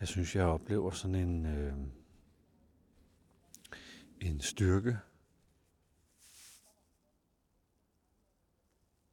Jeg 0.00 0.08
synes, 0.08 0.36
jeg 0.36 0.44
oplever 0.44 0.90
sådan 0.90 1.14
en, 1.14 1.46
øh, 1.46 1.74
en 4.20 4.40
styrke, 4.40 4.98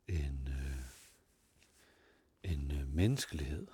en, 0.08 0.48
øh, 0.48 0.84
en 2.44 2.72
øh, 2.72 2.88
menneskelighed. 2.88 3.68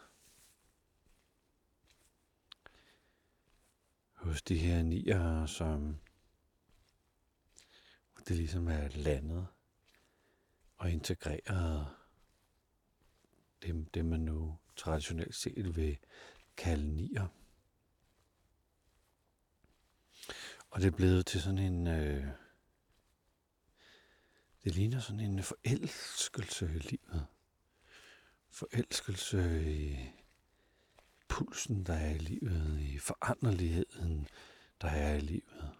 Hos 4.14 4.42
de 4.42 4.58
her 4.58 4.82
nier, 4.82 5.46
som 5.46 6.00
det 8.28 8.38
ligesom 8.38 8.68
er 8.68 8.88
landet 8.88 9.48
og 10.78 10.92
integreret 10.92 11.88
det, 13.62 13.94
det 13.94 14.06
man 14.06 14.20
nu 14.20 14.58
traditionelt 14.76 15.36
set 15.36 15.76
vil 15.76 15.98
kalnier. 16.60 17.28
Og 20.70 20.82
det 20.82 20.88
er 20.88 20.98
blevet 20.98 21.26
til 21.26 21.42
sådan 21.42 21.58
en... 21.58 21.88
Øh, 21.88 22.28
det 24.64 24.76
ligner 24.76 25.00
sådan 25.00 25.20
en 25.20 25.44
forelskelse 25.44 26.66
i 26.66 26.80
livet. 26.80 27.26
Forelskelse 28.50 29.72
i 29.74 29.98
pulsen, 31.28 31.86
der 31.86 31.94
er 31.94 32.10
i 32.10 32.18
livet, 32.18 32.80
i 32.80 32.98
foranderligheden, 32.98 34.28
der 34.82 34.88
er 34.88 35.16
i 35.16 35.20
livet. 35.20 35.79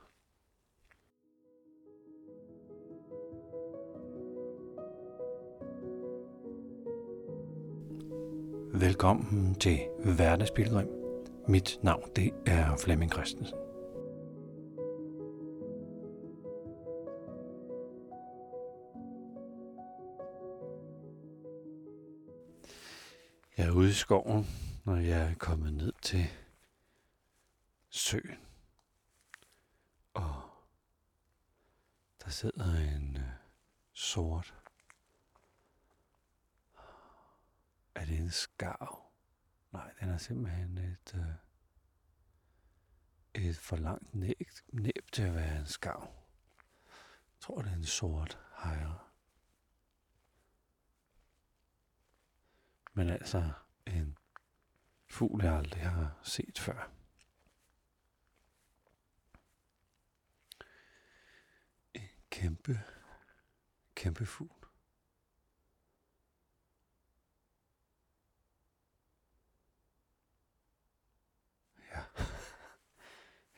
Velkommen 8.74 9.56
til 9.56 9.80
Hverdagsbilledrøm. 10.16 10.90
Mit 11.48 11.80
navn 11.84 12.12
det 12.16 12.34
er 12.46 12.78
Flemming 12.78 13.12
Christensen. 13.12 13.58
Jeg 23.58 23.68
er 23.68 23.72
ude 23.72 23.90
i 23.90 23.94
skoven, 23.94 24.48
når 24.86 24.96
jeg 24.96 25.32
er 25.32 25.36
kommet 25.36 25.74
ned 25.74 25.94
til 26.02 26.26
søen. 27.90 28.38
Og 30.14 30.34
der 32.24 32.30
sidder 32.30 32.76
en 32.96 33.18
øh, 33.18 33.24
sort 33.94 34.54
Er 38.00 38.06
det 38.06 38.18
en 38.18 38.32
skarv? 38.32 39.12
Nej, 39.72 39.94
den 40.00 40.10
er 40.10 40.18
simpelthen 40.18 40.78
et, 40.78 41.16
øh, 41.16 41.36
et 43.46 43.58
for 43.58 43.76
langt 43.76 44.16
næb, 44.16 44.42
næb 44.74 45.12
til 45.12 45.24
at 45.24 45.36
være 45.36 45.60
en 45.60 45.66
skarv. 45.66 46.02
Jeg 46.84 47.40
tror, 47.40 47.62
det 47.62 47.72
er 47.72 47.76
en 47.76 47.86
sort 47.86 48.40
hejre. 48.64 49.00
Men 52.94 53.10
altså 53.10 53.52
en 53.88 54.18
fugl, 55.10 55.44
jeg 55.44 55.54
aldrig 55.54 55.82
har 55.82 56.20
set 56.24 56.60
før. 56.60 56.92
En 61.94 62.10
kæmpe, 62.30 62.80
kæmpe 63.96 64.26
fugl. 64.26 64.59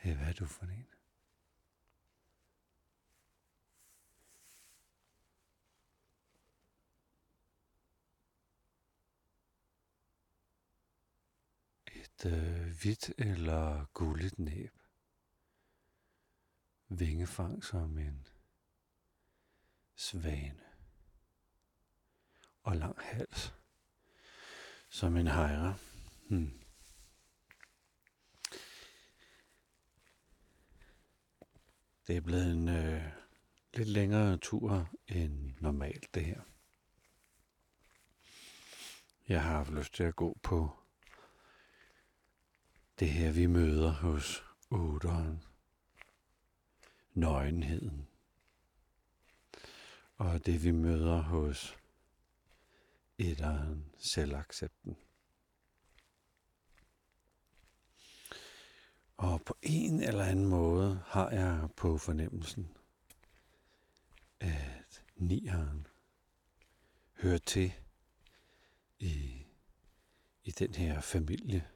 Hey, 0.02 0.16
hvad 0.16 0.28
er 0.28 0.34
du 0.34 0.46
for 0.46 0.66
en? 0.66 0.88
Et 11.86 12.26
øh, 12.26 12.82
hvidt 12.82 13.10
eller 13.18 13.86
gulligt 13.86 14.40
næb. 14.40 14.78
Vingefang 16.88 17.64
som 17.64 17.98
en 17.98 18.28
svane. 19.96 20.64
Og 22.64 22.76
lang 22.76 23.02
hals 23.02 23.54
som 24.90 25.18
en 25.18 25.28
hejre. 25.28 25.78
Hmm. 26.30 26.61
Det 32.08 32.18
er 32.18 32.22
blevet 32.22 32.52
en 32.52 32.70
øh, 32.70 33.04
lidt 33.74 33.90
længere 33.90 34.38
tur 34.38 34.90
end 35.08 35.54
normalt, 35.60 36.16
det 36.16 36.26
her. 36.26 36.42
Jeg 39.28 39.44
har 39.44 39.58
haft 39.58 39.72
lyst 39.72 39.94
til 39.94 40.04
at 40.04 40.16
gå 40.16 40.38
på 40.44 40.72
det 43.00 43.10
her, 43.10 43.32
vi 43.32 43.46
møder 43.46 43.92
hos 43.92 44.44
otteren. 44.70 45.44
Nøgenheden. 47.14 48.08
Og 50.18 50.46
det, 50.46 50.64
vi 50.64 50.72
møder 50.72 51.22
hos 51.22 51.78
etteren, 53.18 53.86
selvaccepten. 53.98 54.98
Og 59.22 59.42
på 59.42 59.58
en 59.62 60.04
eller 60.04 60.24
anden 60.24 60.46
måde 60.46 61.04
har 61.06 61.30
jeg 61.30 61.70
på 61.78 61.98
fornemmelsen, 61.98 62.78
at 64.40 65.04
nieren 65.16 65.88
hører 67.14 67.38
til 67.38 67.74
i, 69.00 69.46
i 70.44 70.52
den 70.52 70.76
her 70.76 71.02
familie. 71.02 71.68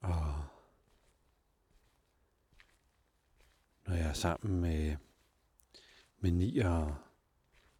Og 0.00 0.44
når 3.86 3.94
jeg 3.94 4.08
er 4.08 4.12
sammen 4.12 4.60
med, 4.60 4.96
med 6.18 6.30
nier, 6.30 7.04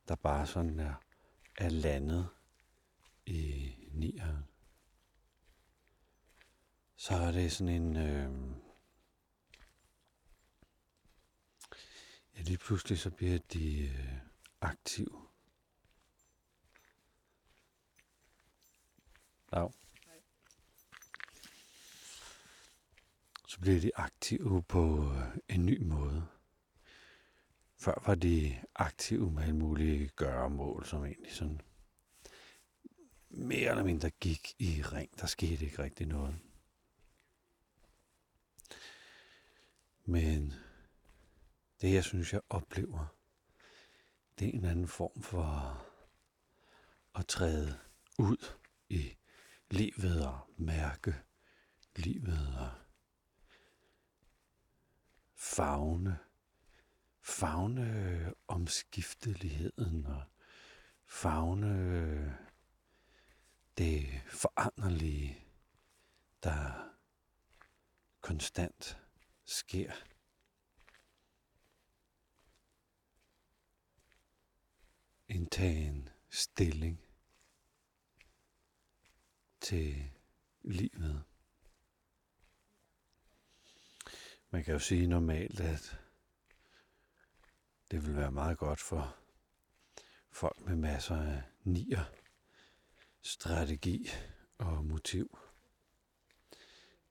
der 0.09 0.15
bare 0.15 0.47
sådan 0.47 0.81
er, 0.81 0.95
er 1.59 1.69
landet 1.69 2.29
i 3.27 3.75
nieren, 3.93 4.50
så 7.01 7.15
er 7.15 7.33
det 7.33 7.53
sådan 7.53 7.83
en... 7.83 7.97
Øh, 7.97 8.57
ja, 12.37 12.43
lige 12.43 12.59
pludselig 12.59 12.99
så 12.99 13.11
bliver 13.11 13.39
de 13.39 13.89
øh, 13.89 14.19
aktive. 14.61 15.29
Lav. 19.53 19.73
Så 23.49 23.61
bliver 23.61 23.81
de 23.81 23.97
aktive 23.97 24.63
på 24.63 25.13
øh, 25.13 25.37
en 25.49 25.67
ny 25.67 25.83
måde. 25.83 26.27
Før 27.77 28.03
var 28.07 28.15
de 28.15 28.61
aktive 28.75 29.31
med 29.31 29.43
alle 29.43 29.57
mulige 29.57 30.09
gøremål, 30.09 30.85
som 30.85 31.05
egentlig 31.05 31.33
sådan 31.33 31.61
mere 33.29 33.71
eller 33.71 33.85
mindre 33.85 34.11
gik 34.11 34.55
i 34.59 34.83
ring. 34.83 35.21
Der 35.21 35.27
skete 35.27 35.65
ikke 35.65 35.83
rigtig 35.83 36.07
noget. 36.07 36.50
Men 40.05 40.53
det, 41.81 41.95
jeg 41.95 42.05
synes, 42.05 42.33
jeg 42.33 42.41
oplever, 42.51 43.07
det 44.39 44.49
er 44.49 44.53
en 44.53 44.65
anden 44.65 44.89
form 44.89 45.23
for 45.23 45.87
at 47.15 47.27
træde 47.27 47.79
ud 48.19 48.57
i 48.89 49.17
livet 49.71 50.27
og 50.27 50.41
mærke 50.57 51.15
livet 51.97 52.57
og 52.59 52.71
fagne, 55.35 56.19
fagne 57.23 58.35
omskifteligheden 58.49 60.07
og 60.07 60.23
fagne 61.07 62.39
det 63.79 64.07
foranderlige, 64.29 65.45
der 66.43 66.91
konstant 68.21 68.99
sker. 69.45 69.93
Indtag 75.29 75.77
en 75.77 76.09
stilling 76.31 77.01
til 79.61 80.11
livet. 80.63 81.25
Man 84.51 84.65
kan 84.65 84.73
jo 84.73 84.79
sige 84.79 85.07
normalt, 85.07 85.61
at 85.61 86.01
det 87.91 88.07
vil 88.07 88.17
være 88.17 88.33
meget 88.33 88.59
godt 88.59 88.81
for 88.81 89.17
folk 90.31 90.61
med 90.61 90.77
masser 90.77 91.17
af 91.17 91.43
nier, 91.65 92.05
strategi 93.23 94.09
og 94.59 94.85
motiv. 94.85 95.39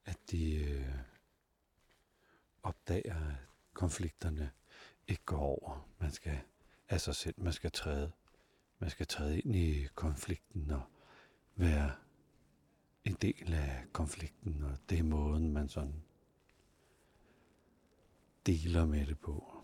At 0.06 0.32
de 0.32 0.56
øh, 0.56 1.09
opdager, 2.70 3.16
at 3.16 3.36
konflikterne 3.74 4.52
ikke 5.08 5.24
går 5.26 5.40
over. 5.40 5.90
Man 6.00 6.12
skal 6.12 6.40
af 6.90 7.02
sig 7.02 7.16
selv, 7.16 7.36
man 7.38 7.54
skal 7.54 7.72
træde, 7.72 8.12
man 8.80 8.90
skal 8.90 9.08
træde 9.08 9.40
ind 9.40 9.56
i 9.56 9.88
konflikten 9.96 10.72
og 10.72 10.82
være 11.56 11.92
en 13.06 13.18
del 13.22 13.54
af 13.54 13.86
konflikten, 13.94 14.64
og 14.64 14.78
det 14.90 15.00
er 15.00 15.04
måden, 15.04 15.54
man 15.54 15.70
sådan 15.70 16.04
deler 18.46 18.86
med 18.86 19.06
det 19.06 19.20
på. 19.20 19.64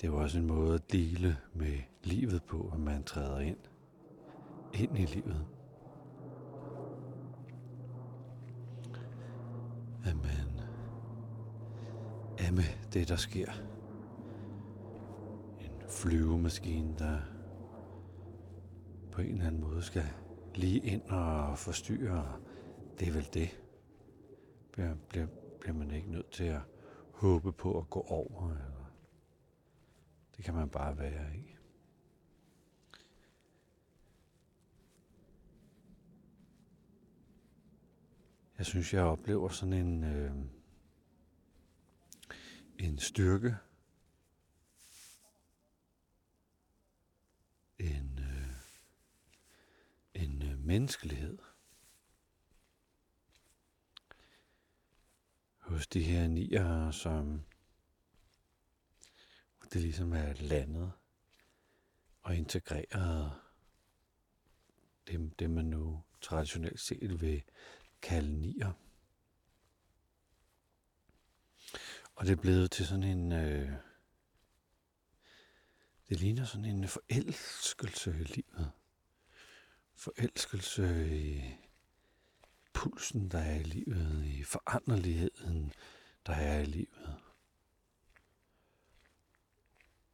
Det 0.00 0.06
er 0.06 0.12
jo 0.12 0.20
også 0.20 0.38
en 0.38 0.46
måde 0.46 0.74
at 0.74 0.92
dele 0.92 1.38
med 1.54 1.78
livet 2.02 2.42
på, 2.44 2.70
at 2.74 2.80
man 2.80 3.04
træder 3.04 3.38
ind, 3.38 3.58
ind 4.74 4.98
i 4.98 5.06
livet. 5.06 5.46
At 10.04 10.16
man 10.16 10.33
er 12.46 12.52
med 12.52 12.92
det, 12.92 13.08
der 13.08 13.16
sker. 13.16 13.52
En 15.60 15.88
flyvemaskine, 15.88 16.94
der 16.98 17.18
på 19.12 19.20
en 19.20 19.30
eller 19.30 19.46
anden 19.46 19.60
måde 19.60 19.82
skal 19.82 20.04
lige 20.54 20.78
ind 20.78 21.02
og 21.02 21.58
forstyrre. 21.58 22.40
Det 22.98 23.08
er 23.08 23.12
vel 23.12 23.28
det. 23.34 23.60
Bliver, 24.72 24.94
bliver, 25.08 25.26
bliver 25.60 25.74
man 25.74 25.90
ikke 25.90 26.10
nødt 26.10 26.30
til 26.30 26.44
at 26.44 26.60
håbe 27.12 27.52
på 27.52 27.78
at 27.78 27.90
gå 27.90 28.00
over, 28.00 28.50
eller 28.50 28.92
det 30.36 30.44
kan 30.44 30.54
man 30.54 30.68
bare 30.68 30.98
være 30.98 31.36
i. 31.36 31.56
Jeg 38.58 38.66
synes, 38.66 38.94
jeg 38.94 39.02
oplever 39.02 39.48
sådan 39.48 39.72
en, 39.72 40.04
øh, 40.04 40.32
en 42.78 42.98
styrke, 42.98 43.56
en, 47.78 48.18
øh, 48.18 48.54
en 50.14 50.42
øh, 50.42 50.58
menneskelighed 50.58 51.38
hos 55.58 55.86
de 55.86 56.02
her 56.02 56.26
nier, 56.26 56.90
som 56.90 57.44
det 59.72 59.82
ligesom 59.82 60.12
er 60.12 60.32
landet 60.32 60.92
og 62.22 62.36
integreret 62.36 63.32
det, 65.06 65.38
det 65.38 65.50
man 65.50 65.64
nu 65.64 66.02
traditionelt 66.20 66.80
set 66.80 67.20
vil 67.20 67.42
kalde 68.02 68.40
nier. 68.40 68.72
Og 72.14 72.26
det 72.26 72.32
er 72.32 72.42
blevet 72.42 72.70
til 72.70 72.86
sådan 72.86 73.02
en... 73.02 73.32
Øh, 73.32 73.72
det 76.08 76.20
ligner 76.20 76.44
sådan 76.44 76.64
en 76.64 76.88
forelskelse 76.88 78.10
i 78.10 78.24
livet. 78.24 78.72
Forelskelse 79.94 81.16
i 81.18 81.42
pulsen, 82.72 83.30
der 83.30 83.38
er 83.38 83.54
i 83.54 83.62
livet, 83.62 84.24
i 84.24 84.42
foranderligheden, 84.44 85.72
der 86.26 86.32
er 86.32 86.60
i 86.60 86.64
livet. 86.64 87.20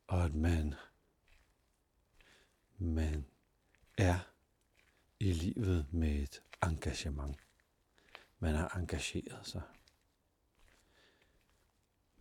Og 0.07 0.25
at 0.25 0.35
man, 0.35 0.75
man 2.79 3.27
er 3.99 4.19
i 5.21 5.33
livet 5.33 5.93
med 5.93 6.23
et 6.23 6.43
engagement. 6.63 7.37
Man 8.39 8.55
har 8.55 8.77
engageret 8.77 9.47
sig. 9.47 9.63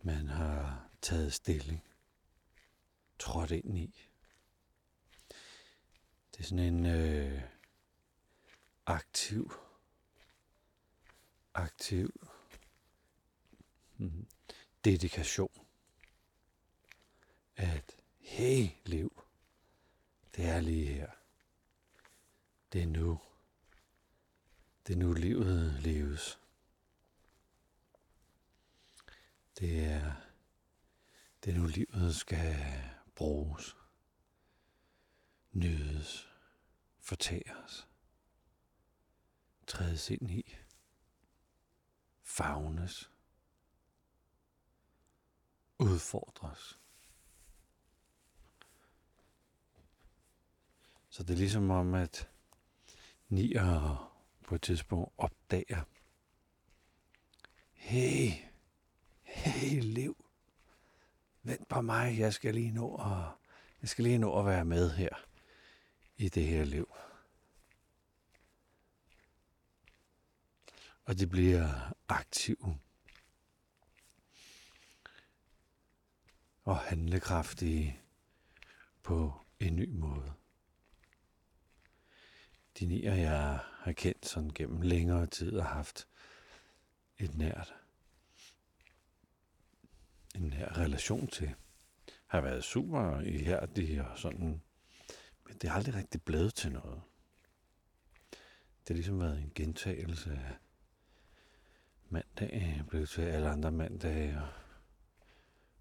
Man 0.02 0.28
har 0.28 0.90
taget 1.02 1.32
stilling. 1.32 1.84
Trådt 3.18 3.50
ind 3.50 3.78
i. 3.78 4.08
Det 6.32 6.40
er 6.40 6.42
sådan 6.42 6.74
en 6.74 6.86
øh, 6.86 7.42
aktiv, 8.86 9.52
aktiv 11.54 12.28
mm, 13.96 14.26
dedikation. 14.84 15.66
At 17.56 17.96
hey 18.18 18.68
liv, 18.84 19.24
det 20.36 20.44
er 20.44 20.60
lige 20.60 20.86
her. 20.86 21.10
Det 22.72 22.82
er 22.82 22.86
nu. 22.86 23.20
Det 24.86 24.92
er 24.92 24.98
nu 24.98 25.12
livet 25.12 25.82
leves. 25.82 26.39
Det 29.60 29.84
er, 29.84 30.12
det 31.44 31.54
er 31.54 31.58
nu 31.58 31.66
livet 31.66 32.16
skal 32.16 32.56
bruges, 33.14 33.76
nydes, 35.52 36.28
fortæres, 37.00 37.88
trædes 39.66 40.10
ind 40.10 40.30
i, 40.30 40.56
fagnes, 42.22 43.10
udfordres. 45.78 46.78
Så 51.08 51.22
det 51.22 51.30
er 51.30 51.38
ligesom 51.38 51.70
om, 51.70 51.94
at 51.94 52.30
nier 53.28 54.12
på 54.44 54.54
et 54.54 54.62
tidspunkt 54.62 55.12
opdager, 55.18 55.84
hey, 57.72 58.49
hey 59.40 59.80
liv, 59.80 60.24
vent 61.42 61.68
på 61.68 61.80
mig, 61.80 62.18
jeg 62.18 62.34
skal 62.34 62.54
lige 62.54 62.70
nå 62.72 62.96
at, 62.96 63.50
jeg 63.80 63.88
skal 63.88 64.04
lige 64.04 64.18
nå 64.18 64.38
at 64.38 64.46
være 64.46 64.64
med 64.64 64.90
her 64.90 65.26
i 66.16 66.28
det 66.28 66.46
her 66.46 66.64
liv. 66.64 66.94
Og 71.04 71.18
det 71.18 71.30
bliver 71.30 71.94
aktiv 72.08 72.74
og 76.64 76.78
handlekraftige 76.78 78.00
på 79.02 79.32
en 79.60 79.76
ny 79.76 79.88
måde. 79.88 80.32
De 82.78 82.86
nier, 82.86 83.14
jeg 83.14 83.60
har 83.78 83.92
kendt 83.92 84.26
sådan 84.26 84.50
gennem 84.50 84.80
længere 84.80 85.26
tid 85.26 85.56
og 85.56 85.66
haft 85.66 86.08
et 87.18 87.34
nært, 87.34 87.79
en 90.34 90.42
nær 90.42 90.78
relation 90.78 91.26
til, 91.26 91.54
har 92.26 92.40
været 92.40 92.64
super 92.64 93.20
det 93.76 94.00
og 94.00 94.18
sådan, 94.18 94.62
men 95.46 95.56
det 95.60 95.70
har 95.70 95.76
aldrig 95.76 95.94
rigtig 95.94 96.22
blevet 96.22 96.54
til 96.54 96.72
noget. 96.72 97.02
Det 98.80 98.88
har 98.88 98.94
ligesom 98.94 99.20
været 99.20 99.38
en 99.38 99.52
gentagelse 99.54 100.30
af 100.30 100.56
mandag 102.08 102.84
blev 102.88 103.06
til 103.06 103.22
alle 103.22 103.48
andre 103.48 103.72
mandage, 103.72 104.38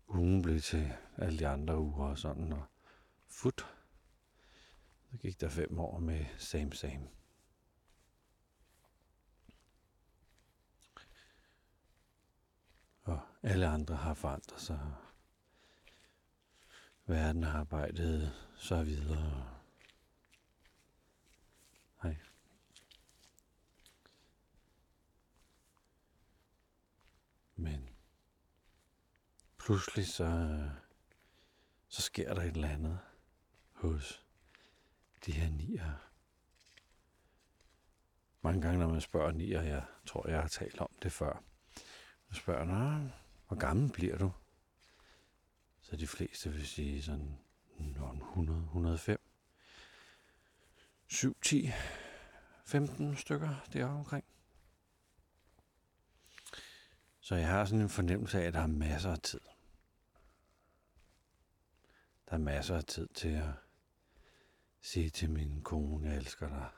og 0.08 0.16
ugen 0.16 0.42
blev 0.42 0.62
til 0.62 0.94
alle 1.18 1.40
de 1.40 1.48
andre 1.48 1.80
uger 1.80 2.08
og 2.08 2.18
sådan, 2.18 2.54
og 2.54 2.64
fut, 3.28 3.66
så 5.12 5.18
gik 5.18 5.42
der 5.42 5.50
fem 5.50 5.80
år 5.80 6.00
med 6.00 6.26
same 6.38 6.74
same. 6.74 7.08
Alle 13.44 13.68
andre 13.68 13.96
har 13.96 14.14
forandret 14.14 14.62
sig. 14.62 14.80
Verden 17.06 17.44
har 17.44 17.60
arbejdet 17.60 18.34
så 18.56 18.84
videre. 18.84 19.60
Hej. 22.04 22.18
Men 27.56 27.90
pludselig 29.58 30.08
så, 30.08 30.60
så 31.88 32.02
sker 32.02 32.34
der 32.34 32.42
et 32.42 32.56
eller 32.56 32.70
andet 32.70 33.00
hos 33.72 34.26
de 35.26 35.32
her 35.32 35.50
nier. 35.50 36.10
Mange 38.42 38.62
gange, 38.62 38.80
når 38.80 38.88
man 38.88 39.02
spørger 39.02 39.32
nier, 39.32 39.62
jeg 39.62 39.84
tror, 40.06 40.28
jeg 40.28 40.42
har 40.42 40.48
talt 40.48 40.80
om 40.80 40.90
det 41.02 41.12
før, 41.12 41.44
så 42.30 42.36
spørger 42.36 42.66
hvor 43.50 43.58
gammel 43.58 43.92
bliver 43.92 44.18
du? 44.18 44.32
Så 45.82 45.96
de 45.96 46.08
fleste 46.08 46.52
vil 46.52 46.68
sige 46.68 47.04
sådan 47.04 47.40
100, 47.80 48.58
105, 48.64 49.20
7, 51.08 51.38
10, 51.42 51.72
15 52.66 53.18
stykker 53.18 53.56
deroppe 53.74 53.98
omkring. 53.98 54.26
Så 57.20 57.36
jeg 57.36 57.48
har 57.48 57.66
sådan 57.66 57.82
en 57.82 57.90
fornemmelse 57.90 58.42
af, 58.42 58.46
at 58.48 58.54
der 58.54 58.60
er 58.60 58.68
masser 58.68 59.12
af 59.12 59.20
tid. 59.20 59.42
Der 62.30 62.34
er 62.34 62.38
masser 62.38 62.76
af 62.76 62.84
tid 62.84 63.08
til 63.08 63.30
at 63.30 63.54
sige 64.82 65.10
til 65.10 65.30
min 65.30 65.62
kone, 65.62 66.08
jeg 66.10 66.18
elsker 66.18 66.50
dig. 66.50 66.70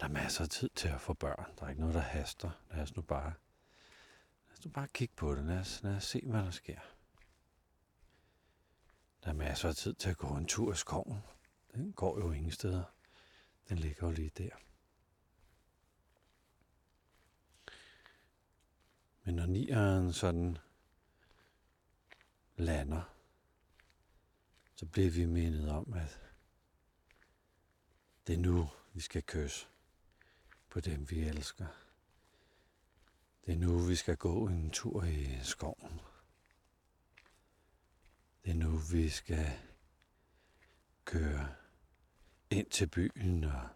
Der 0.00 0.06
er 0.06 0.10
masser 0.10 0.44
af 0.44 0.50
tid 0.50 0.70
til 0.74 0.88
at 0.88 1.00
få 1.00 1.12
børn. 1.12 1.52
Der 1.58 1.64
er 1.64 1.68
ikke 1.68 1.80
noget, 1.80 1.94
der 1.94 2.00
haster. 2.00 2.50
Lad 2.70 2.82
os 2.82 2.96
nu 2.96 3.02
bare, 3.02 3.32
os 4.52 4.64
nu 4.64 4.70
bare 4.70 4.88
kigge 4.88 5.14
på 5.16 5.34
det. 5.34 5.44
Lad 5.44 5.58
os, 5.58 5.82
lad 5.82 5.96
os 5.96 6.04
se, 6.04 6.22
hvad 6.24 6.42
der 6.42 6.50
sker. 6.50 6.80
Der 9.24 9.28
er 9.28 9.34
masser 9.34 9.68
af 9.68 9.76
tid 9.76 9.94
til 9.94 10.10
at 10.10 10.16
gå 10.16 10.36
en 10.36 10.46
tur 10.46 10.72
i 10.72 10.76
skoven. 10.76 11.22
Den 11.74 11.92
går 11.92 12.18
jo 12.18 12.32
ingen 12.32 12.52
steder. 12.52 12.84
Den 13.68 13.78
ligger 13.78 14.06
jo 14.06 14.12
lige 14.12 14.30
der. 14.38 14.50
Men 19.24 19.34
når 19.34 19.46
nieren 19.46 20.12
sådan 20.12 20.58
lander, 22.56 23.02
så 24.74 24.86
bliver 24.86 25.10
vi 25.10 25.24
mindet 25.24 25.70
om, 25.70 25.92
at 25.92 26.20
det 28.26 28.34
er 28.34 28.38
nu, 28.38 28.70
vi 28.92 29.00
skal 29.00 29.22
kysse 29.22 29.66
på 30.70 30.80
dem, 30.80 31.10
vi 31.10 31.20
elsker. 31.20 31.66
Det 33.46 33.54
er 33.54 33.58
nu, 33.58 33.78
vi 33.78 33.96
skal 33.96 34.16
gå 34.16 34.46
en 34.46 34.70
tur 34.70 35.04
i 35.04 35.38
skoven. 35.42 36.00
Det 38.44 38.50
er 38.50 38.54
nu, 38.54 38.76
vi 38.76 39.08
skal 39.08 39.46
køre 41.04 41.54
ind 42.50 42.70
til 42.70 42.86
byen 42.86 43.44
og 43.44 43.68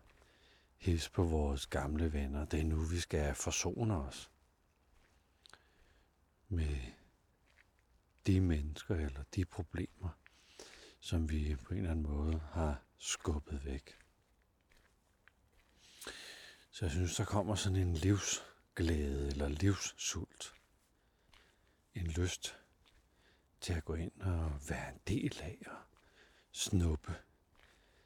hilse 0.76 1.10
på 1.10 1.24
vores 1.24 1.66
gamle 1.66 2.12
venner. 2.12 2.44
Det 2.44 2.60
er 2.60 2.64
nu, 2.64 2.76
vi 2.76 3.00
skal 3.00 3.34
forsone 3.34 3.96
os 3.96 4.30
med 6.48 6.76
de 8.26 8.40
mennesker 8.40 8.94
eller 8.94 9.22
de 9.34 9.44
problemer, 9.44 10.08
som 11.00 11.30
vi 11.30 11.56
på 11.56 11.74
en 11.74 11.78
eller 11.78 11.90
anden 11.90 12.06
måde 12.06 12.40
har 12.52 12.82
skubbet 12.98 13.64
væk. 13.64 13.98
Så 16.70 16.84
jeg 16.84 16.92
synes, 16.92 17.16
der 17.16 17.24
kommer 17.24 17.54
sådan 17.54 17.78
en 17.78 17.94
livs 17.94 18.42
livsglæde 18.78 19.26
eller 19.28 19.48
livssult. 19.48 20.54
En 21.94 22.06
lyst 22.06 22.58
til 23.60 23.72
at 23.72 23.84
gå 23.84 23.94
ind 23.94 24.20
og 24.20 24.68
være 24.68 24.92
en 24.92 25.00
del 25.06 25.38
af 25.42 25.62
og 25.66 25.82
snuppe, 26.52 27.14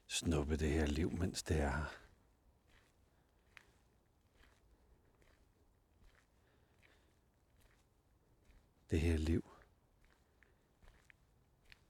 snuppe 0.06 0.56
det 0.56 0.72
her 0.72 0.86
liv, 0.86 1.12
mens 1.12 1.42
det 1.42 1.60
er 1.60 1.70
her. 1.70 1.84
Det 8.90 9.00
her 9.00 9.16
liv, 9.16 9.50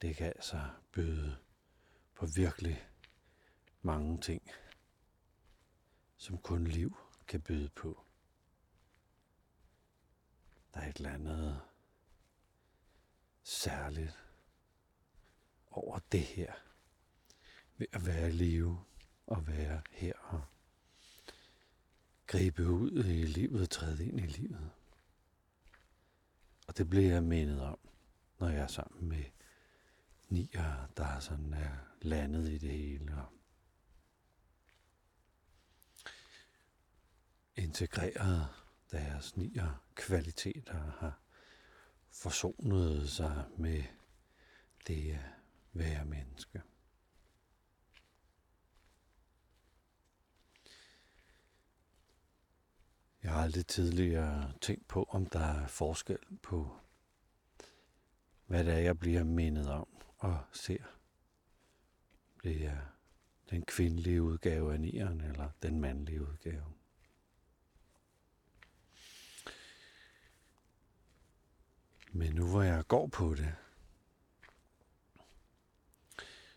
det 0.03 0.17
kan 0.17 0.27
altså 0.27 0.71
byde 0.93 1.39
på 2.15 2.27
virkelig 2.27 2.89
mange 3.83 4.21
ting, 4.21 4.51
som 6.17 6.39
kun 6.39 6.67
liv 6.67 6.97
kan 7.29 7.41
byde 7.41 7.69
på. 7.69 8.10
Der 10.75 10.81
er 10.81 10.89
et 10.89 10.97
eller 10.97 11.11
andet 11.11 11.61
særligt 13.43 14.19
over 15.71 15.99
det 16.12 16.21
her. 16.21 16.53
Ved 17.77 17.87
at 17.93 18.07
være 18.07 18.29
i 18.29 18.33
live 18.33 18.85
og 19.27 19.47
være 19.47 19.83
her 19.91 20.12
og 20.19 20.45
gribe 22.27 22.69
ud 22.69 23.05
i 23.05 23.27
livet, 23.27 23.71
træde 23.71 24.07
ind 24.07 24.21
i 24.21 24.27
livet. 24.27 24.71
Og 26.67 26.79
det 26.79 26.91
bliver 26.91 27.12
jeg 27.12 27.23
mindet 27.23 27.61
om, 27.61 27.79
når 28.39 28.49
jeg 28.49 28.62
er 28.62 28.67
sammen 28.67 29.09
med 29.09 29.25
nier, 30.29 30.87
der 30.97 31.21
sådan 31.21 31.53
er 31.55 31.77
landet 32.03 32.49
i 32.49 32.59
det 32.59 32.71
hele. 32.71 33.17
Og 33.17 33.33
integreret 37.57 38.60
deres 38.92 39.37
nier 39.37 39.85
kvaliteter 39.94 40.90
har 40.99 41.20
forsonet 42.11 43.11
sig 43.11 43.44
med 43.56 43.82
det 44.87 45.12
at 45.12 45.20
være 45.73 46.04
menneske. 46.04 46.62
Jeg 53.23 53.32
har 53.32 53.42
aldrig 53.42 53.66
tidligere 53.66 54.52
tænkt 54.61 54.88
på, 54.88 55.04
om 55.11 55.26
der 55.26 55.40
er 55.40 55.66
forskel 55.66 56.18
på, 56.42 56.76
hvad 58.47 58.64
det 58.64 58.73
er, 58.73 58.78
jeg 58.78 58.99
bliver 58.99 59.25
mindet 59.25 59.70
om 59.70 59.88
og 60.18 60.38
ser. 60.52 60.85
Det 62.44 62.66
er 62.66 62.80
den 63.50 63.64
kvindelige 63.64 64.23
udgave 64.23 64.73
af 64.73 64.80
nieren, 64.80 65.20
eller 65.20 65.50
den 65.62 65.80
mandlige 65.80 66.23
udgave. 66.23 66.80
Men 72.12 72.35
nu 72.35 72.47
hvor 72.49 72.62
jeg 72.62 72.87
går 72.88 73.07
på 73.07 73.35
det, 73.35 73.55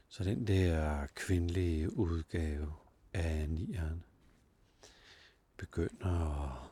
så 0.10 0.24
den 0.24 0.48
der 0.48 1.07
kvindelige 1.15 1.98
udgave 1.98 2.74
af 3.13 3.50
nieren 3.50 4.03
begynder 5.57 6.41
at 6.43 6.69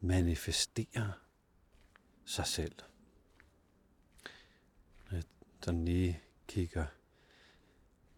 manifestere 0.00 1.12
sig 2.24 2.46
selv. 2.46 2.74
Jeg 5.12 5.22
sådan 5.62 5.84
lige 5.84 6.20
kigger, 6.48 6.86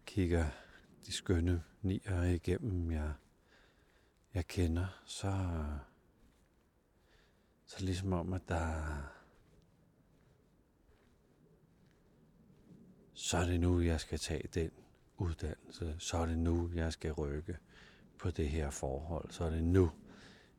kigger 0.07 0.50
de 1.07 1.12
skønne 1.12 1.65
nier 1.83 2.23
igennem, 2.23 2.91
jeg, 2.91 3.12
jeg 4.35 4.47
kender, 4.47 5.03
så 5.05 5.33
så 7.67 7.85
ligesom 7.85 8.13
om, 8.13 8.33
at 8.33 8.43
der... 8.49 8.83
Så 13.13 13.37
er 13.37 13.47
det 13.47 13.61
nu, 13.61 13.81
jeg 13.81 14.01
skal 14.01 14.19
tage 14.19 14.49
den 14.55 14.71
uddannelse. 15.19 15.97
Så 15.99 16.17
er 16.17 16.27
det 16.27 16.39
nu, 16.39 16.71
jeg 16.75 16.93
skal 16.93 17.13
rykke 17.13 17.57
på 18.19 18.31
det 18.31 18.49
her 18.49 18.71
forhold. 18.71 19.31
Så 19.31 19.45
er 19.45 19.51
det 19.51 19.65
nu, 19.65 19.91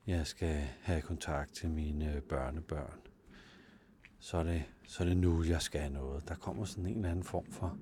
jeg 0.07 0.27
skal 0.27 0.67
have 0.81 1.01
kontakt 1.01 1.53
til 1.53 1.69
mine 1.69 2.15
øh, 2.15 2.21
børnebørn. 2.21 2.99
Så 4.19 4.37
er 4.37 4.43
det, 4.43 4.63
så 4.83 5.03
er 5.03 5.07
det 5.07 5.17
nu, 5.17 5.43
jeg 5.43 5.61
skal 5.61 5.91
noget. 5.91 6.27
Der 6.27 6.35
kommer 6.35 6.65
sådan 6.65 6.85
en 6.85 6.95
eller 6.95 7.09
anden 7.09 7.23
form 7.23 7.51
for 7.51 7.77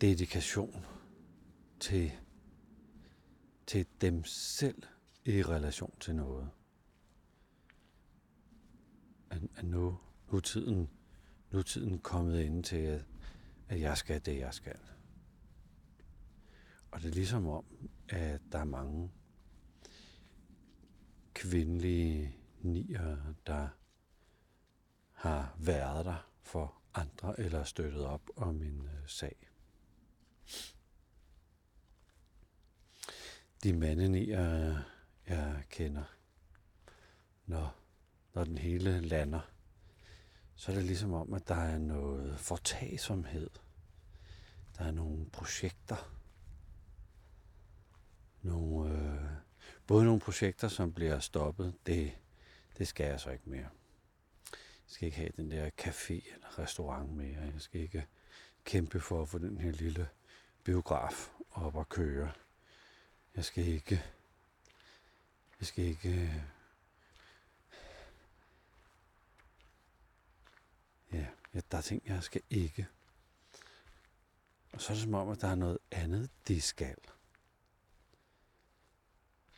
dedikation 0.00 0.86
til 1.80 2.12
til 3.68 3.86
dem 4.00 4.24
selv 4.24 4.82
i 5.24 5.42
relation 5.42 5.94
til 6.00 6.14
noget. 6.14 6.50
At, 9.30 9.42
at 9.56 9.64
nu, 9.64 9.98
nu, 10.30 10.36
er 10.36 10.40
tiden, 10.40 10.90
nu 11.50 11.58
er 11.58 11.62
tiden 11.62 11.98
kommet 11.98 12.40
ind 12.40 12.64
til, 12.64 12.76
at, 12.76 13.04
at 13.68 13.80
jeg 13.80 13.96
skal 13.96 14.26
det, 14.26 14.38
jeg 14.38 14.54
skal. 14.54 14.78
Og 16.90 17.00
det 17.00 17.08
er 17.08 17.14
ligesom 17.14 17.46
om, 17.46 17.64
at 18.08 18.40
der 18.52 18.58
er 18.58 18.64
mange 18.64 19.10
kvindelige 21.34 22.36
nier, 22.60 23.34
der 23.46 23.68
har 25.12 25.56
været 25.58 26.04
der 26.04 26.30
for 26.42 26.82
andre 26.94 27.40
eller 27.40 27.64
støttet 27.64 28.04
op 28.04 28.30
om 28.36 28.62
en 28.62 28.82
øh, 28.82 29.08
sag 29.08 29.48
de 33.62 33.72
mandenier, 33.72 34.82
jeg 35.28 35.62
kender, 35.70 36.04
når, 37.46 37.74
når 38.34 38.44
den 38.44 38.58
hele 38.58 39.00
lander, 39.00 39.40
så 40.54 40.72
er 40.72 40.76
det 40.76 40.84
ligesom 40.84 41.12
om, 41.12 41.32
at 41.32 41.48
der 41.48 41.54
er 41.54 41.78
noget 41.78 42.40
fortagsomhed. 42.40 43.50
Der 44.78 44.84
er 44.84 44.90
nogle 44.90 45.26
projekter. 45.30 46.14
Nogle, 48.42 48.92
øh, 48.92 49.30
både 49.86 50.04
nogle 50.04 50.20
projekter, 50.20 50.68
som 50.68 50.92
bliver 50.92 51.18
stoppet, 51.18 51.74
det, 51.86 52.12
det 52.78 52.88
skal 52.88 53.06
jeg 53.06 53.20
så 53.20 53.30
ikke 53.30 53.50
mere. 53.50 53.68
Jeg 54.52 54.92
skal 54.92 55.06
ikke 55.06 55.18
have 55.18 55.32
den 55.36 55.50
der 55.50 55.70
café 55.80 56.34
eller 56.34 56.58
restaurant 56.58 57.12
mere. 57.12 57.40
Jeg 57.40 57.52
skal 57.58 57.80
ikke 57.80 58.06
kæmpe 58.64 59.00
for 59.00 59.22
at 59.22 59.28
få 59.28 59.38
den 59.38 59.58
her 59.58 59.72
lille 59.72 60.08
biograf 60.64 61.30
op 61.50 61.78
at 61.78 61.88
køre. 61.88 62.32
Jeg 63.38 63.44
skal 63.44 63.66
ikke... 63.66 64.04
Jeg 65.60 65.66
skal 65.66 65.84
ikke... 65.84 66.44
Ja, 71.12 71.26
ja 71.54 71.60
der 71.70 71.78
er 71.78 71.82
ting, 71.82 72.02
jeg 72.06 72.22
skal 72.22 72.42
ikke. 72.50 72.86
Og 74.72 74.80
så 74.80 74.92
er 74.92 74.94
det 74.94 75.02
som 75.02 75.14
om, 75.14 75.28
at 75.28 75.40
der 75.40 75.48
er 75.48 75.54
noget 75.54 75.78
andet, 75.90 76.30
de 76.48 76.60
skal. 76.60 76.96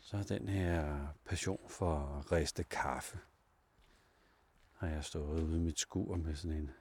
Så 0.01 0.17
er 0.17 0.23
den 0.23 0.49
her 0.49 1.07
passion 1.25 1.69
for 1.69 2.17
at 2.19 2.31
riste 2.31 2.63
kaffe. 2.63 3.19
Har 4.77 4.87
jeg 4.87 5.03
stået 5.05 5.43
ude 5.43 5.57
i 5.57 5.59
mit 5.59 5.79
skur 5.79 6.15
med 6.15 6.35
sådan 6.35 6.57
en, 6.57 6.71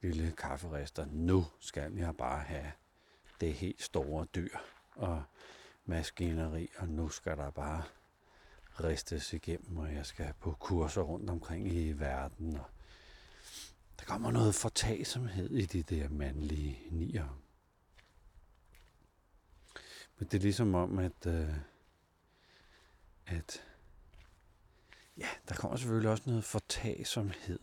lille 0.00 0.32
kafferister. 0.32 1.04
Nu 1.04 1.44
skal 1.60 1.96
jeg 1.96 2.16
bare 2.16 2.40
have 2.40 2.72
det 3.40 3.54
helt 3.54 3.82
store 3.82 4.26
dyr 4.34 4.58
og 4.94 5.24
maskineri, 5.86 6.68
og 6.78 6.88
nu 6.88 7.08
skal 7.08 7.36
der 7.36 7.50
bare 7.50 7.82
ristes 8.80 9.32
igennem, 9.32 9.76
og 9.76 9.94
jeg 9.94 10.06
skal 10.06 10.32
på 10.40 10.52
kurser 10.52 11.02
rundt 11.02 11.30
omkring 11.30 11.72
i 11.72 11.92
verden. 11.92 12.56
Og 12.56 12.66
der 13.98 14.04
kommer 14.04 14.30
noget 14.30 14.54
fortagsomhed 14.54 15.50
i 15.50 15.66
de 15.66 15.82
der 15.82 16.08
mandlige 16.08 16.78
nier. 16.90 17.40
Men 20.18 20.28
det 20.28 20.34
er 20.34 20.42
ligesom 20.42 20.74
om, 20.74 20.98
at, 20.98 21.26
øh, 21.26 21.56
at 23.26 23.62
ja, 25.16 25.28
der 25.48 25.54
kommer 25.54 25.76
selvfølgelig 25.76 26.10
også 26.10 26.22
noget 26.26 26.44
fortagsomhed 26.44 27.58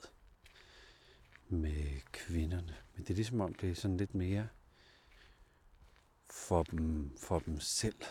med 1.50 2.02
kvinderne. 2.12 2.76
Men 2.96 3.04
det 3.04 3.10
er 3.10 3.16
ligesom 3.16 3.42
om, 3.42 3.54
det 3.54 3.72
er 3.72 3.76
sådan 3.76 3.98
lidt 3.98 4.16
mere 4.16 4.48
for 6.32 6.64
dem, 6.64 7.18
for 7.18 7.40
dem 7.40 7.60
selv. 7.60 8.02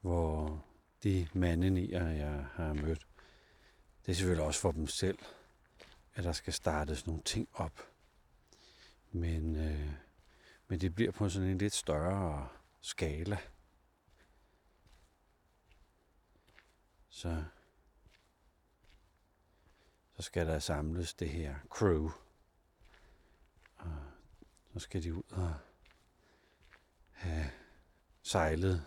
Hvor 0.00 0.64
de 1.02 1.28
mandenier, 1.32 2.08
jeg 2.08 2.46
har 2.52 2.72
mødt, 2.72 3.06
det 4.06 4.12
er 4.12 4.16
selvfølgelig 4.16 4.44
også 4.44 4.60
for 4.60 4.72
dem 4.72 4.86
selv, 4.86 5.18
at 6.14 6.24
der 6.24 6.32
skal 6.32 6.52
startes 6.52 7.06
nogle 7.06 7.22
ting 7.22 7.48
op. 7.52 7.80
Men, 9.12 9.56
øh, 9.56 9.92
men 10.68 10.80
det 10.80 10.94
bliver 10.94 11.12
på 11.12 11.28
sådan 11.28 11.48
en 11.48 11.58
lidt 11.58 11.74
større 11.74 12.48
skala. 12.80 13.38
Så, 17.08 17.44
så 20.16 20.22
skal 20.22 20.46
der 20.46 20.58
samles 20.58 21.14
det 21.14 21.28
her 21.28 21.54
crew. 21.68 22.10
Og 23.76 24.13
så 24.74 24.80
skal 24.80 25.02
de 25.02 25.14
ud 25.14 25.22
og 25.30 25.54
have 27.10 27.50
sejlet 28.22 28.86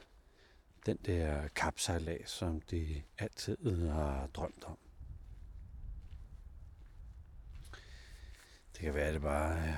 den 0.86 0.98
der 0.98 1.48
kapsejlads, 1.48 2.30
som 2.30 2.62
de 2.62 3.04
altid 3.18 3.88
har 3.90 4.28
drømt 4.28 4.64
om. 4.64 4.78
Det 8.74 8.82
kan 8.82 8.94
være, 8.94 9.08
at 9.08 9.14
det 9.14 9.22
bare 9.22 9.60
er 9.60 9.78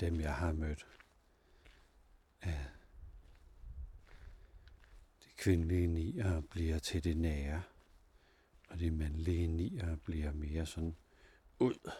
dem, 0.00 0.20
jeg 0.20 0.34
har 0.34 0.52
mødt. 0.52 0.86
Ja. 2.46 2.64
De 5.24 5.28
kvindelige 5.36 5.86
nier 5.86 6.40
bliver 6.40 6.78
til 6.78 7.04
det 7.04 7.16
nære, 7.16 7.62
og 8.68 8.78
de 8.78 8.90
mandlige 8.90 9.46
nier 9.46 9.96
bliver 9.96 10.32
mere 10.32 10.66
sådan 10.66 10.96
ud, 11.58 11.90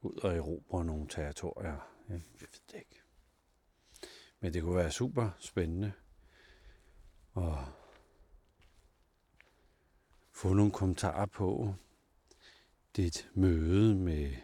ud 0.00 0.16
og 0.22 0.36
erobre 0.36 0.84
nogle 0.84 1.08
territorier. 1.08 1.99
Jeg 2.10 2.22
ved 2.40 2.48
det 2.72 2.78
ikke. 2.78 3.02
Men 4.40 4.54
det 4.54 4.62
kunne 4.62 4.76
være 4.76 4.90
super 4.90 5.30
spændende 5.38 5.92
at 7.36 7.58
få 10.32 10.52
nogle 10.52 10.72
kommentarer 10.72 11.26
på 11.26 11.74
dit 12.96 13.30
møde 13.34 13.94
med 13.94 14.36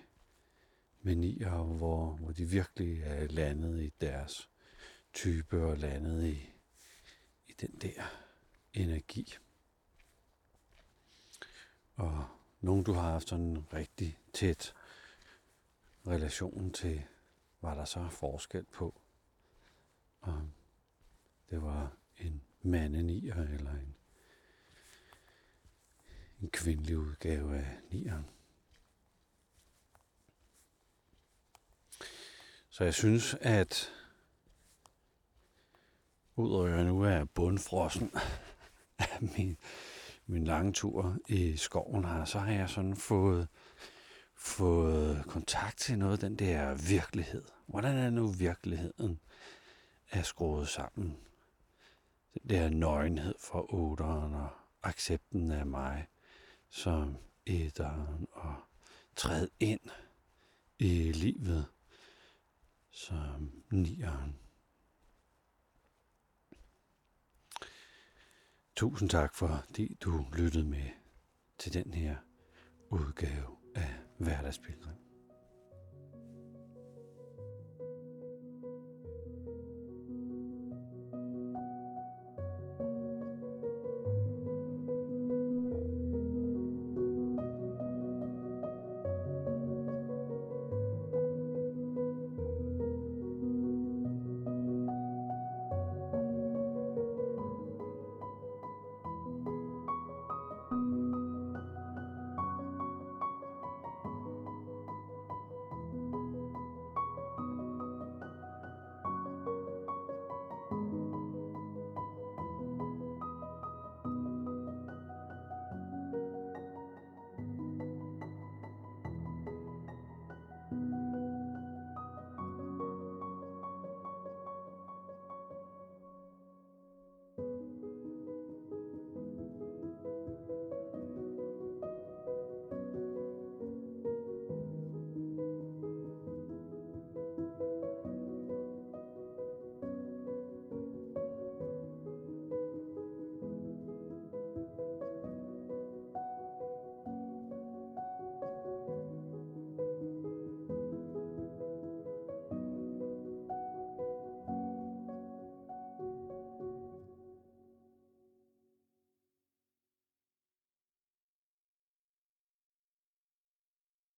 manier, 1.03 1.63
hvor, 1.63 2.17
hvor 2.17 2.33
de 2.33 2.45
virkelig 2.45 3.03
er 3.03 3.27
landet 3.27 3.83
i 3.83 3.93
deres 4.01 4.51
type 5.13 5.65
og 5.65 5.79
landet 5.79 6.25
i, 6.25 6.53
i 7.49 7.53
den 7.53 7.79
der 7.81 8.03
energi. 8.73 9.35
Og 11.95 12.25
nogen, 12.61 12.85
du 12.85 12.93
har 12.93 13.11
haft 13.11 13.29
sådan 13.29 13.45
en 13.45 13.67
rigtig 13.73 14.19
tæt 14.33 14.75
relation 16.07 16.73
til, 16.73 17.05
var 17.67 17.75
der 17.75 17.85
så 17.85 18.09
forskel 18.09 18.65
på. 18.65 19.01
om 20.21 20.53
det 21.51 21.63
var 21.63 21.97
en 22.17 22.43
mandenier 22.63 23.35
eller 23.35 23.71
en, 23.71 23.97
en 26.41 26.51
kvindelig 26.51 26.99
udgave 26.99 27.57
af 27.57 27.79
nieren. 27.91 28.27
Så 32.69 32.85
jeg 32.85 32.95
synes, 32.95 33.35
at 33.41 33.93
udover 36.37 36.67
at 36.67 36.73
jeg 36.77 36.85
nu 36.85 37.03
er 37.03 37.25
bundfrossen 37.25 38.11
af 38.99 39.19
min, 39.21 39.57
min 40.27 40.45
lange 40.45 40.73
tur 40.73 41.19
i 41.29 41.57
skoven 41.57 42.05
her, 42.05 42.25
så 42.25 42.39
har 42.39 42.53
jeg 42.53 42.71
sådan 42.71 42.97
fået, 42.97 43.49
fået 44.37 45.25
kontakt 45.29 45.79
til 45.79 45.99
noget 45.99 46.13
af 46.13 46.19
den 46.19 46.37
der 46.37 46.75
virkelighed. 46.75 47.45
Hvordan 47.67 47.97
er 47.97 48.11
nu 48.11 48.27
virkeligheden 48.27 49.21
er 50.11 50.23
skruet 50.23 50.69
sammen? 50.69 51.19
Den 52.35 52.51
der 52.51 52.69
nøgenhed 52.71 53.35
for 53.41 53.75
otteren 53.75 54.35
og 54.35 54.49
accepten 54.83 55.51
af 55.51 55.67
mig 55.67 56.07
som 56.71 57.17
etteren 57.47 58.27
og 58.33 58.55
træd 59.17 59.49
ind 59.61 59.81
i 60.79 61.13
livet 61.13 61.67
som 62.91 63.63
nieren. 63.71 64.39
Tusind 68.77 69.11
tak, 69.11 69.35
fordi 69.35 69.97
du 70.01 70.27
lyttede 70.33 70.65
med 70.65 70.91
til 71.59 71.75
den 71.75 71.95
her 71.95 72.17
udgave 72.91 73.56
af 73.77 73.89
Hverdagspilgrim. 74.19 74.95